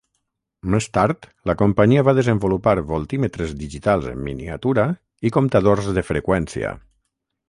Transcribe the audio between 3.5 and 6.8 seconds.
digitals en miniatura i comptadors de freqüència.